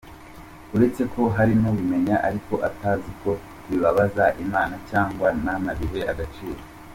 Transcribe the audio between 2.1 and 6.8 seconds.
ariko atazi ko bibabaza Imanacyangwa ntanabihe agaciro.